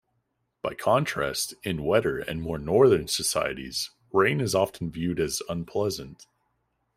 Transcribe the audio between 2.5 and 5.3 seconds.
northern societies, rain is often viewed